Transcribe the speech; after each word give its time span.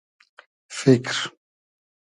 فیکر 0.81 1.17